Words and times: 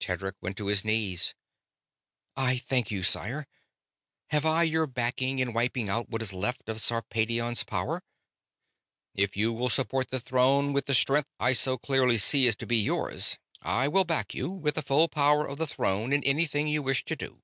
Tedric 0.00 0.34
went 0.40 0.56
to 0.56 0.66
his 0.66 0.84
knees. 0.84 1.36
"I 2.34 2.56
thank 2.58 2.90
you, 2.90 3.04
sire. 3.04 3.46
Have 4.30 4.44
I 4.44 4.64
your 4.64 4.88
backing 4.88 5.38
in 5.38 5.52
wiping 5.52 5.88
out 5.88 6.08
what 6.10 6.20
is 6.20 6.32
left 6.32 6.68
of 6.68 6.80
Sarpedion's 6.80 7.62
power?" 7.62 8.02
"If 9.14 9.36
you 9.36 9.52
will 9.52 9.70
support 9.70 10.10
the 10.10 10.18
Throne 10.18 10.72
with 10.72 10.86
the 10.86 10.94
strength 10.94 11.28
I 11.38 11.52
so 11.52 11.78
clearly 11.78 12.18
see 12.18 12.48
is 12.48 12.56
to 12.56 12.66
be 12.66 12.78
yours, 12.82 13.38
I 13.60 13.86
will 13.86 14.02
back 14.02 14.34
you, 14.34 14.50
with 14.50 14.74
the 14.74 14.82
full 14.82 15.06
power 15.06 15.46
of 15.46 15.58
the 15.58 15.68
Throne, 15.68 16.12
in 16.12 16.24
anything 16.24 16.66
you 16.66 16.82
wish 16.82 17.04
to 17.04 17.14
do." 17.14 17.40